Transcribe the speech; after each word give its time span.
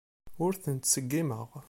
Ur 0.43 0.53
ten-ttṣeggimeɣ. 0.63 1.47